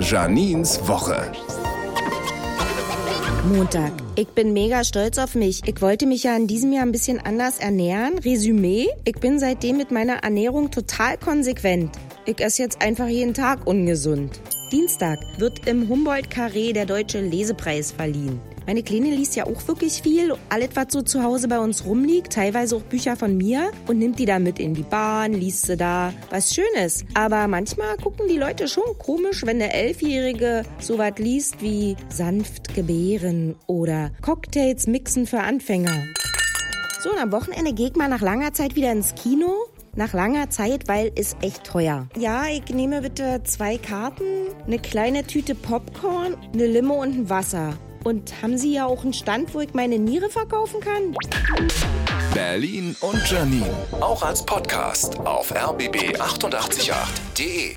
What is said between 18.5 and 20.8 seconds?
Meine Kleine liest ja auch wirklich viel, alles